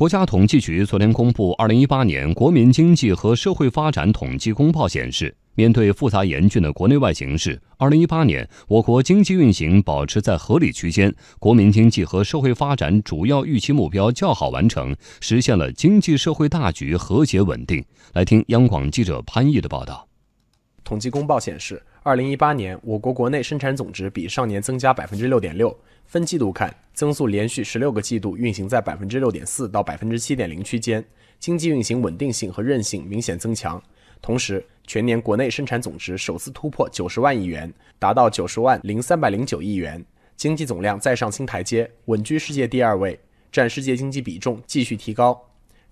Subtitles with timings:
[0.00, 17.84] 国家统计局昨天公布《二零一八年国民经济和社会发展统计公报》，显示，面对复杂严峻的国内外形势，二零一八年我国经济运行保持在合理区间，国民经济和社会发展主要预期目标较好完成，实现了经济社会大局和谐稳定。
[18.14, 20.09] 来听央广记者潘毅的报道。
[20.90, 25.72] 统计公报显示，二零一八年我国国内生产总值比上年增加百分之六点六。
[26.04, 31.04] 分季度看，增速连续十六个季度运行在百分之六点四到百分之七点零区间，
[31.38, 33.80] 经济运行稳定性和韧性明显增强。
[34.20, 40.04] 同时，全年国内生产总值首次突破九十万亿元，达到九十万零三百零九亿元，
[40.36, 43.16] 经济总量再上新台阶，稳居世界第二位，
[43.52, 45.40] 占世界经济比重继续提高。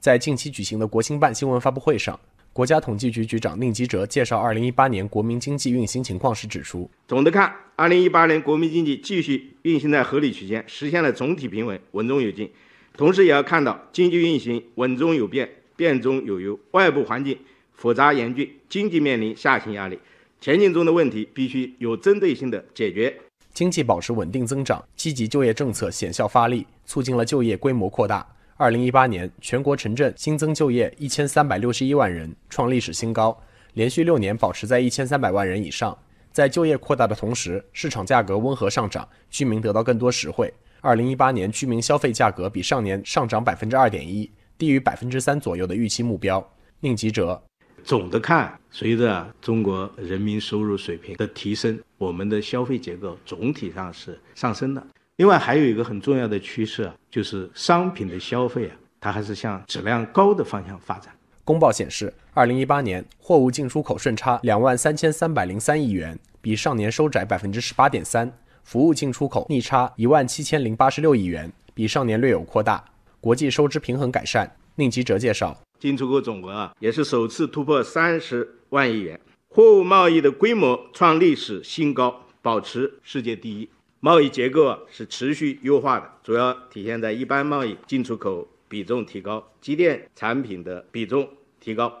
[0.00, 2.18] 在近期举行的国新办新闻发布会上。
[2.52, 12.50] 国家统计局局长宁吉喆介绍二零一八年国民经济运行情况时指出，总的看，二零一八年国民经济继续运行在合理区间，实现了总体平稳、稳中有进。
[12.96, 17.38] 同时，也要看到经济运行稳中有变、变中有优，外部环境
[17.74, 19.96] 复杂严峻，经济面临下行压力，
[20.40, 23.16] 前进中的问题必须有针对性的解决。
[23.54, 28.26] 经济保持稳定增长，积极就业政策显效发力，促进了就业规模扩大。
[28.60, 33.40] 二零一八年，全国城镇新增就业一千三百六十一万人，创历史新高，
[33.74, 35.96] 连续六年保持在一千三百万人以上。
[36.32, 40.52] 在就业扩大的同时，市场价格温和上涨，居民得到更多实惠。
[40.80, 46.44] 二零一八年居民消费价格比上年上涨百分之二点一，低于百分之三左右的预期目标。
[46.80, 47.40] 宁吉喆，
[47.84, 54.84] 总的看，随着中国人民收入水平的提升，我们的消费结构总体上是上升的。
[55.18, 61.12] 另外还有一个很重要的趋势啊，就是商品的消费啊，它还是向质量高的方向发展。
[61.42, 68.28] 公报显示，二零一八年货物进出口顺差两万三千三百零三亿元，比上年收窄百分之十八点三；
[68.62, 72.84] 服务进出口逆差一万七千零八十六亿元，比上年略有扩大。
[73.20, 74.48] 国际收支平衡改善。
[74.76, 83.68] 宁吉喆介绍，进出口总额啊也是首次突破三十万亿元，货物贸易的规模创历史新高，保持世界第一。
[84.00, 91.28] 贸易结构啊是持续优化的，主要体现在一般贸易进出口比重提高，机电产品的比重
[91.58, 91.92] 提高，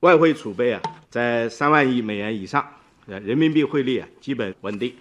[0.00, 0.80] 外汇储备啊
[1.10, 2.66] 在三万亿美元以上，
[3.06, 4.94] 呃，人民币汇率啊基本稳定。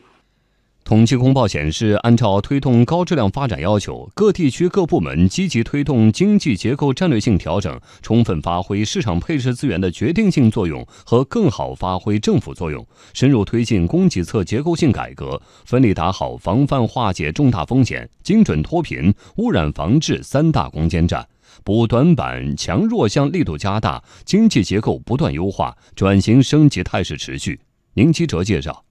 [0.83, 21.25] 统计公报显示，按照推动高质量发展要求，各地区各部门积极推动经济结构战略性调整，充分发挥市场配置资源的决定性作用和更好发挥政府作用，深入推进供给侧结构性改革，奋力打好防范化解重大风险、精准脱贫、污染防治三大攻坚战，
[21.63, 27.61] 补短板、强弱项力度加大，经济结构不断优化，转型升级态势持续。
[27.93, 28.83] 宁吉喆介绍。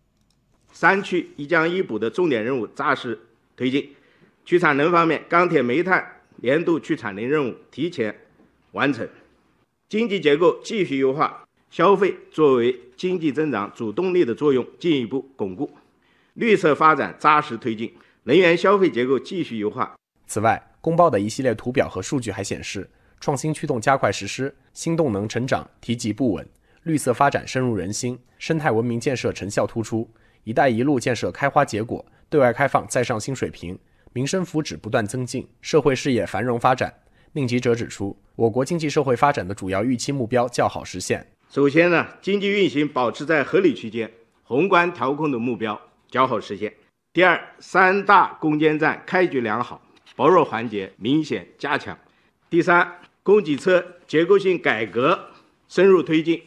[0.80, 3.20] 三区一降一补的重点任务扎实
[3.54, 3.86] 推进，
[4.46, 8.18] 去产能方面，钢铁、煤炭年度去产能任务提前
[8.72, 9.06] 完成，
[9.90, 15.70] 经济结构继续优化，消费作为经济增长主动力的作用进一步巩固，
[16.32, 17.92] 绿色发展扎实推进，
[18.22, 19.94] 能源消费结构继续优化。
[20.26, 22.88] 此外，公报的一系列图表和数据还显示，
[23.20, 26.48] 创新驱动加快实施，新动能成长提及不稳，
[26.84, 30.08] 绿色发展深入人心，生态文明建设成效突出。
[30.44, 33.78] “一带一路”建设开花结果，对外开放再上新水平，
[34.12, 36.92] 民生福祉不断增进，社会事业繁荣发展。
[37.32, 41.24] 宁吉喆指出，我国经济社会发展的主要预期目标较好实现。
[41.48, 44.10] 首先呢，经济运行保持在合理区间，
[44.42, 46.74] 宏观调控的目标较好实现。
[47.12, 49.80] 第二，三大攻坚战开局良好，
[50.16, 51.96] 薄弱环节明显加强。
[52.48, 55.26] 第三，供给侧结构性改革
[55.68, 56.42] 深入推进，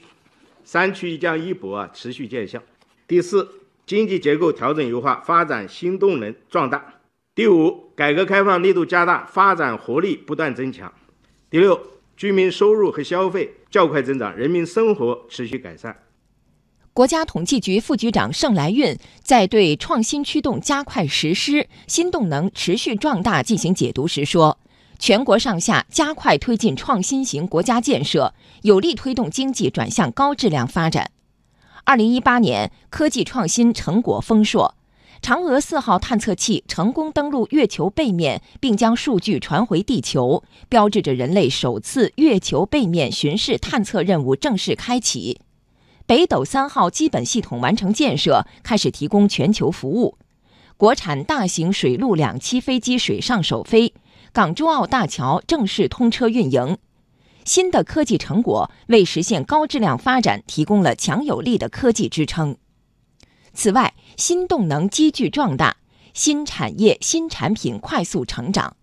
[0.65, 2.61] 三区一降一补啊持续见效。
[3.07, 3.62] 第四。
[3.85, 6.95] 经济结构调整优化，发展新动能壮大。
[7.35, 10.93] 第五，改革开放力度加大，发展活力不断增强。
[11.49, 11.79] 第六，
[12.15, 15.97] 居民收入和消费较快增长，人民生活持续改善。
[16.93, 24.59] 国家统计局副局长盛来运在对创新驱动加快实施、新动能持续壮大进行解读时说
[24.99, 31.09] ：“全国上下加快推进创新型国家建设，有力推动经济转向高质量发展。”
[31.85, 34.73] 二零一八年科技创新成果丰硕，
[35.21, 45.41] 嫦娥四号探测器成功登陆月球背面，并将数据传回地球，标志着人类首次月球背面巡视探测任务正式开启。
[46.05, 50.17] 北斗三号基本系统完成建设，开始提供全球服务。
[50.77, 53.93] 国产大型水陆两栖飞机水上首飞，
[54.31, 56.77] 港珠澳大桥正式通车运营。
[57.45, 62.57] 新的科技成果为实现高质量发展提供了强有力的科技支撑。
[63.53, 65.77] 此外，新动能积聚壮大，
[66.13, 68.75] 新产业新产品快速成长。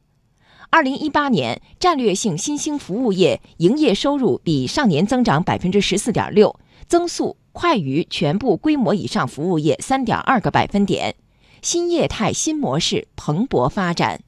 [0.70, 11.16] 二零一八年，战略性新兴服务业营业收入比上年增长百分之十四点六，增速快于全部规模以上服务业三点二个百分点，
[11.60, 14.22] 新业态新模式蓬勃发展。